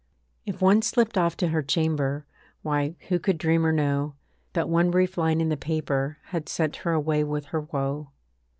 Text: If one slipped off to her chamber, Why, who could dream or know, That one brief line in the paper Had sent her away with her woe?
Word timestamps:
If 0.47 0.61
one 0.63 0.81
slipped 0.81 1.15
off 1.15 1.37
to 1.37 1.49
her 1.49 1.61
chamber, 1.61 2.25
Why, 2.63 2.95
who 3.09 3.19
could 3.19 3.37
dream 3.37 3.63
or 3.63 3.71
know, 3.71 4.15
That 4.53 4.67
one 4.67 4.89
brief 4.89 5.15
line 5.15 5.39
in 5.39 5.49
the 5.49 5.57
paper 5.57 6.17
Had 6.29 6.49
sent 6.49 6.77
her 6.77 6.93
away 6.93 7.23
with 7.23 7.45
her 7.53 7.61
woe? 7.61 8.09